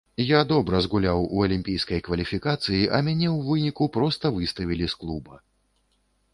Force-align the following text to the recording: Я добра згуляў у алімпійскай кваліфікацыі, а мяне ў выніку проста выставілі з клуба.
Я 0.27 0.37
добра 0.51 0.79
згуляў 0.85 1.21
у 1.35 1.43
алімпійскай 1.47 2.01
кваліфікацыі, 2.09 2.81
а 2.81 2.97
мяне 3.09 3.29
ў 3.35 3.39
выніку 3.53 3.91
проста 3.99 4.35
выставілі 4.41 4.85
з 4.95 5.01
клуба. 5.05 5.35